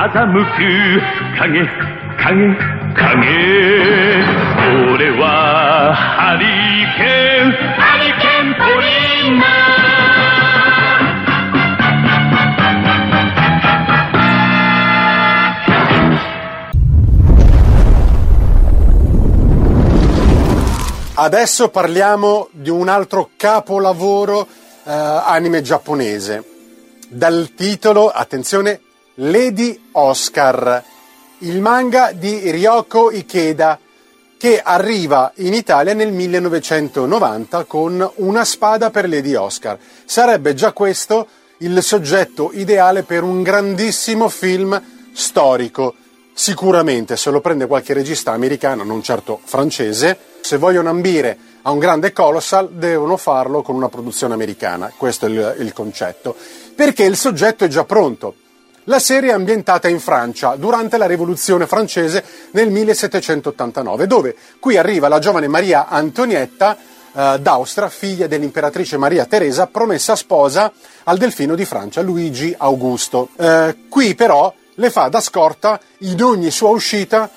[0.00, 0.64] 欺く
[1.38, 1.66] 影
[2.16, 2.56] 影
[2.94, 3.20] 影
[4.92, 6.44] 俺はハリ
[6.96, 9.76] ケーンハリケーンポリマー
[21.18, 24.46] Adesso parliamo di un altro capolavoro
[24.84, 26.44] eh, anime giapponese.
[27.08, 28.80] Dal titolo, attenzione,
[29.23, 30.83] Lady Oscar,
[31.39, 33.77] il manga di Ryoko Ikeda
[34.35, 39.77] che arriva in Italia nel 1990 con Una spada per Lady Oscar.
[40.05, 44.81] Sarebbe già questo il soggetto ideale per un grandissimo film
[45.13, 45.93] storico.
[46.33, 51.77] Sicuramente se lo prende qualche regista americano, non certo francese, se vogliono ambire a un
[51.77, 54.91] grande colossal devono farlo con una produzione americana.
[54.97, 56.35] Questo è il, il concetto.
[56.73, 58.33] Perché il soggetto è già pronto.
[58.85, 65.07] La serie è ambientata in Francia durante la rivoluzione francese nel 1789, dove qui arriva
[65.07, 66.75] la giovane Maria Antonietta
[67.13, 70.71] eh, d'Austria, figlia dell'imperatrice Maria Teresa, promessa sposa
[71.03, 73.29] al delfino di Francia, Luigi Augusto.
[73.37, 77.29] Eh, qui però le fa da scorta in ogni sua uscita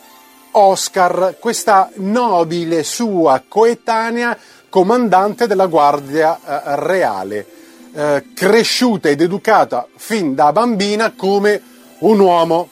[0.52, 4.38] Oscar, questa nobile sua coetanea
[4.70, 7.46] comandante della Guardia eh, Reale.
[7.94, 11.62] Eh, cresciuta ed educata fin da bambina come
[12.00, 12.68] un uomo.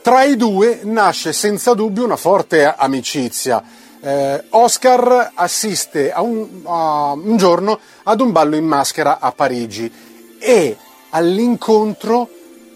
[0.00, 3.62] Tra i due nasce senza dubbio una forte amicizia.
[4.00, 9.92] Eh, Oscar assiste a un, a un giorno ad un ballo in maschera a Parigi
[10.38, 10.76] e
[11.10, 12.28] all'incontro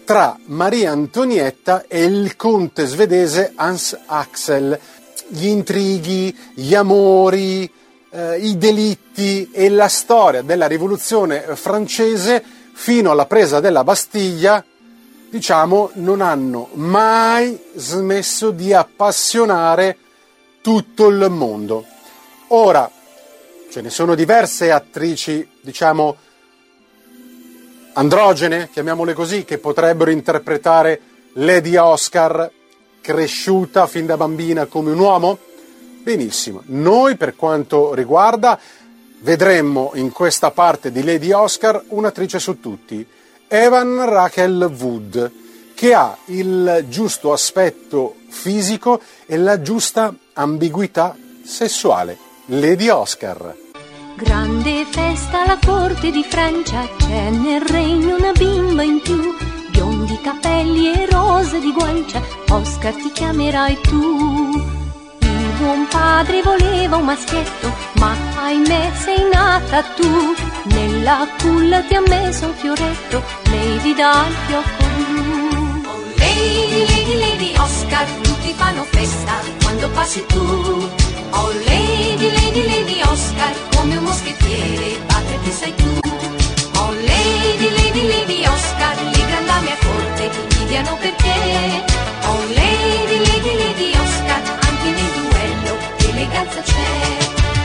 [0.03, 4.79] tra Maria Antonietta e il conte svedese Hans Axel.
[5.27, 7.67] Gli intrighi, gli amori,
[8.15, 12.41] eh, i delitti e la storia della rivoluzione francese
[12.73, 14.63] fino alla presa della Bastiglia,
[15.29, 19.97] diciamo, non hanno mai smesso di appassionare
[20.61, 21.85] tutto il mondo.
[22.47, 22.89] Ora,
[23.69, 26.15] ce ne sono diverse attrici, diciamo,
[27.93, 31.01] androgene, chiamiamole così, che potrebbero interpretare
[31.33, 32.49] Lady Oscar
[33.01, 35.37] cresciuta fin da bambina come un uomo?
[36.05, 38.59] Benissimo, noi per quanto riguarda
[39.21, 43.03] vedremmo in questa parte di Lady Oscar un'attrice su tutti,
[43.47, 45.31] Evan Rachel Wood,
[45.73, 52.15] che ha il giusto aspetto fisico e la giusta ambiguità sessuale.
[52.49, 53.55] Lady Oscar.
[54.15, 59.33] Grande festa alla corte di Francia, c'è nel regno una bimba in più,
[59.71, 64.74] biondi capelli e rose di guancia, Oscar ti chiamerai tu.
[65.57, 72.47] Buon padre voleva un maschietto, ma ahimè sei nata tu, nella culla ti ha messo
[72.47, 75.83] un fioretto, Lady dal fiocco blu.
[75.85, 79.33] Oh lady, lady, lady Oscar, tutti fanno festa
[79.63, 80.89] quando passi tu.
[81.31, 85.99] Oh lady, lady, lady Oscar, come un moschettiere, padre che sei tu.
[86.79, 91.83] Oh lady, lady, lady Oscar, le grandame a corte invidiano per te.
[92.27, 94.63] Oh lady, lady, lady Oscar,
[96.25, 96.73] eleganza c'è.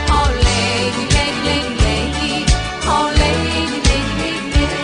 [0.09, 2.45] Oh lady, lady, lady, lady,
[2.85, 4.79] oh lady, lady, lady, lady.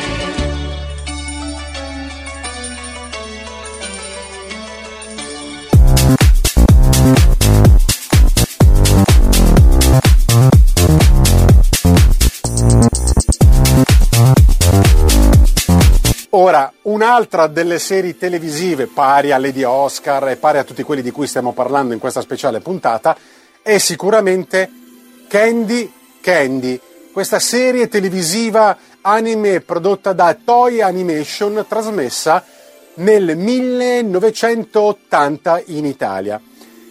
[16.30, 21.12] Ora, un'altra delle serie televisive pari a Lady Oscar e pari a tutti quelli di
[21.12, 23.18] cui stiamo parlando in questa speciale puntata
[23.68, 24.72] è sicuramente
[25.28, 25.92] Candy
[26.22, 26.80] Candy,
[27.12, 32.46] questa serie televisiva anime prodotta da Toy Animation trasmessa
[32.94, 36.40] nel 1980 in Italia.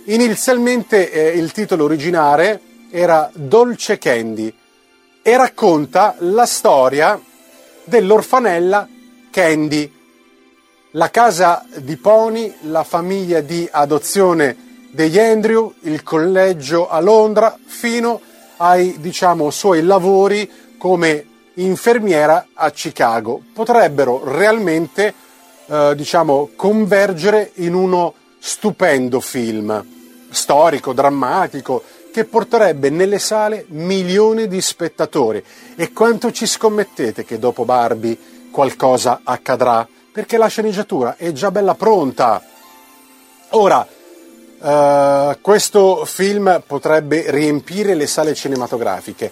[0.04, 2.60] Inizialmente eh, il titolo originale
[2.90, 4.54] era Dolce Candy
[5.22, 7.18] e racconta la storia
[7.84, 8.86] dell'orfanella
[9.30, 9.90] Candy,
[10.90, 14.64] la casa di Pony, la famiglia di adozione
[14.96, 18.18] degli Andrew, il collegio a Londra, fino
[18.56, 21.26] ai diciamo, suoi lavori come
[21.56, 23.42] infermiera a Chicago.
[23.52, 25.12] Potrebbero realmente
[25.66, 29.84] eh, diciamo, convergere in uno stupendo film
[30.30, 35.44] storico, drammatico, che porterebbe nelle sale milioni di spettatori.
[35.76, 38.18] E quanto ci scommettete che dopo Barbie
[38.50, 39.86] qualcosa accadrà?
[40.10, 42.42] Perché la sceneggiatura è già bella pronta.
[43.50, 43.86] Ora,
[44.60, 49.30] eh, questo film potrebbe riempire le sale cinematografiche,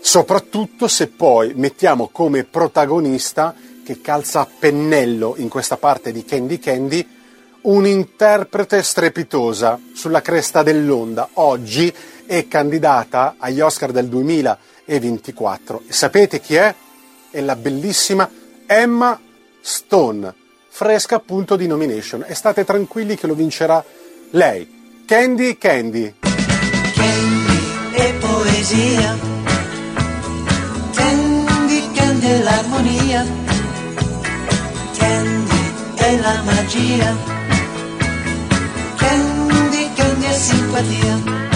[0.00, 6.58] soprattutto se poi mettiamo come protagonista, che calza a pennello in questa parte di Candy
[6.58, 7.08] Candy,
[7.62, 11.30] un'interprete strepitosa sulla cresta dell'onda.
[11.34, 11.92] Oggi
[12.24, 15.82] è candidata agli Oscar del 2024.
[15.88, 16.74] E sapete chi è?
[17.30, 18.30] È la bellissima
[18.66, 19.20] Emma
[19.60, 20.34] Stone,
[20.68, 22.24] fresca appunto di nomination.
[22.26, 23.84] E state tranquilli che lo vincerà
[24.30, 24.78] lei.
[25.06, 26.14] Candy Candy.
[27.92, 29.18] e poesia.
[30.94, 33.26] Candy, candy è l'armonia.
[34.96, 37.16] Candy è la magia.
[38.96, 41.48] Candy, candy è simpatia.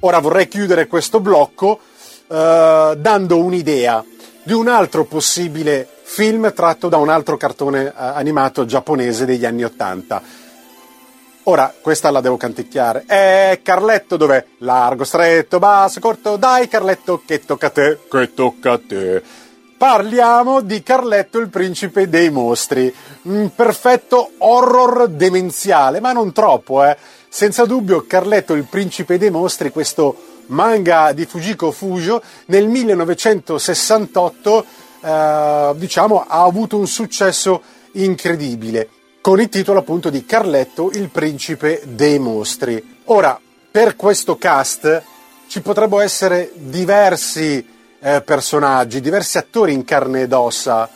[0.00, 1.80] Ora vorrei chiudere questo blocco
[2.28, 4.04] eh, dando un'idea
[4.48, 9.62] di un altro possibile film tratto da un altro cartone eh, animato giapponese degli anni
[9.62, 10.22] Ottanta.
[11.42, 13.04] Ora, questa la devo canticchiare.
[13.06, 14.42] Eh, Carletto dov'è?
[14.60, 16.36] Largo, stretto, basso, corto.
[16.36, 19.22] Dai, Carletto, che tocca a te, che tocca a te.
[19.76, 22.90] Parliamo di Carletto, il principe dei mostri.
[23.24, 26.96] Un perfetto horror demenziale, ma non troppo, eh.
[27.28, 34.64] Senza dubbio, Carletto, il principe dei mostri, questo manga di Fujiko Fujo, nel 1968,
[35.00, 38.90] eh, diciamo, ha avuto un successo incredibile
[39.20, 43.00] con il titolo appunto di Carletto, il principe dei mostri.
[43.06, 43.38] Ora,
[43.70, 45.02] per questo cast
[45.48, 47.66] ci potrebbero essere diversi
[48.00, 50.88] eh, personaggi, diversi attori in carne ed ossa.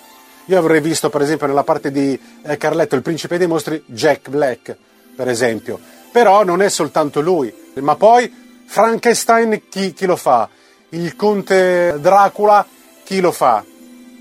[0.47, 4.31] Io avrei visto, per esempio, nella parte di eh, Carletto, il principe dei mostri, Jack
[4.31, 4.77] Black,
[5.15, 5.79] per esempio.
[6.11, 10.49] Però non è soltanto lui, ma poi Frankenstein chi, chi lo fa?
[10.91, 12.67] Il conte Dracula
[13.05, 13.65] chi lo fa?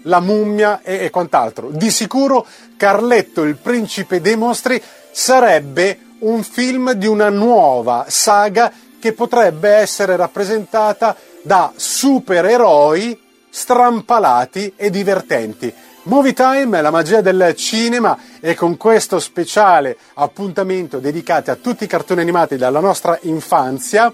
[0.04, 1.70] La mummia e, e quant'altro.
[1.70, 2.46] Di sicuro
[2.78, 4.82] Carletto, il principe dei mostri,
[5.12, 13.20] sarebbe un film di una nuova saga che potrebbe essere rappresentata da supereroi
[13.50, 15.74] strampalati e divertenti.
[16.04, 21.88] Movie Time, la magia del cinema e con questo speciale appuntamento dedicato a tutti i
[21.88, 24.12] cartoni animati della nostra infanzia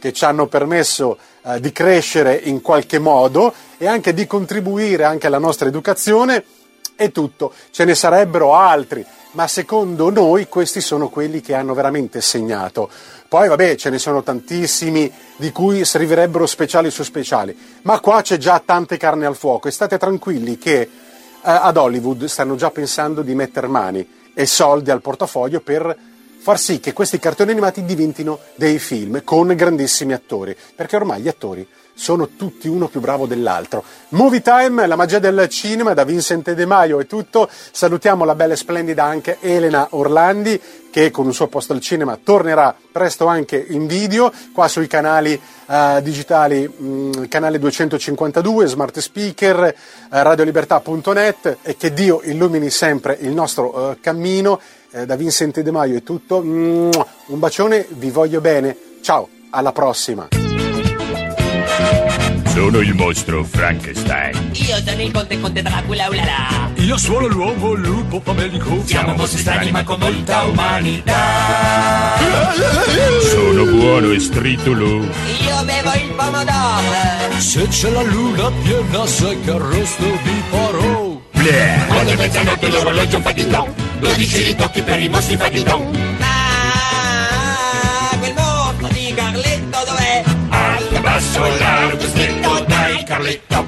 [0.00, 5.28] che ci hanno permesso eh, di crescere in qualche modo e anche di contribuire anche
[5.28, 6.42] alla nostra educazione
[6.96, 7.52] è tutto.
[7.70, 12.90] Ce ne sarebbero altri, ma secondo noi questi sono quelli che hanno veramente segnato.
[13.28, 18.38] Poi vabbè, ce ne sono tantissimi di cui servirebbero speciali su speciali, ma qua c'è
[18.38, 21.06] già tante carne al fuoco e state tranquilli che
[21.56, 25.96] ad Hollywood stanno già pensando di mettere mani e soldi al portafoglio per
[26.38, 31.28] far sì che questi cartoni animati diventino dei film con grandissimi attori, perché ormai gli
[31.28, 31.66] attori
[31.98, 33.82] sono tutti uno più bravo dell'altro.
[34.10, 37.48] Movie Time, la magia del cinema, da Vincent De Maio è tutto.
[37.50, 40.60] Salutiamo la bella e splendida anche Elena Orlandi,
[40.92, 45.38] che con un suo posto al cinema tornerà presto anche in video, qua sui canali
[45.66, 49.74] eh, digitali, mh, canale 252, Smart Speaker, eh,
[50.08, 54.60] radiolibertà.net e che Dio illumini sempre il nostro eh, cammino.
[54.92, 56.42] Eh, da Vincent De Maio è tutto.
[56.42, 58.76] Mua, un bacione, vi voglio bene.
[59.02, 60.47] Ciao, alla prossima.
[62.44, 64.50] Sono il mostro Frankenstein.
[64.52, 66.70] Io sono il conte conte Dracula, ulala.
[66.76, 68.82] Io sono l'uomo lupo famelico.
[68.84, 72.16] Siamo mostri strani ma con molta umanità.
[73.30, 74.86] Sono buono e stritolo.
[74.86, 77.38] Io bevo il pomodoro.
[77.38, 81.20] Se c'è la luna piena sai che arrosto vi farò.
[81.32, 81.86] Bleh.
[81.88, 83.72] Ogni mezzanotte l'orologio fa di don.
[84.00, 86.17] 12 ritocchi per i mostri fa di don.
[91.18, 93.66] Basso, largo, stretto, dai Carletto.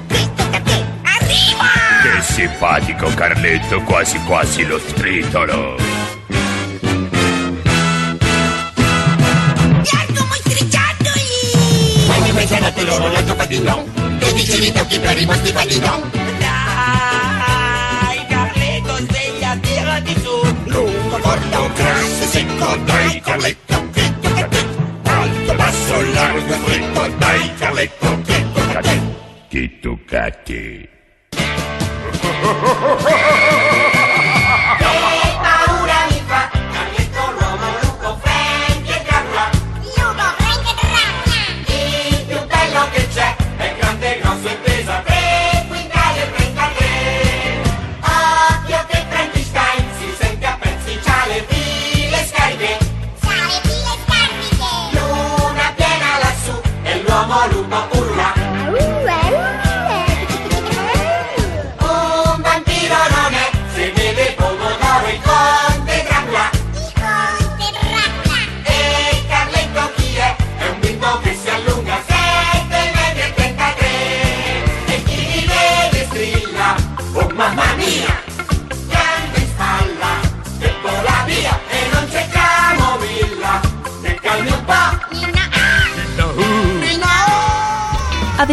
[1.03, 1.67] Arriva!
[2.01, 5.75] Che simpatico Carletto, quasi quasi lo stritolo.
[9.81, 11.27] Bianco mostriciattoli!
[12.07, 13.83] Ogni mezzanotte l'orologio fa di don.
[14.17, 16.09] 12 ritocchi per i mostri fa di don.
[16.39, 20.55] Dai Carletto, sveglia, tirati su.
[20.67, 24.65] Lungo, corto, grasso, secco, dai Carletto, che tocca a te.
[25.03, 26.70] Alto, basso, largo,
[27.01, 28.21] stretto, dai Carletto,
[29.47, 30.89] che tocca a te.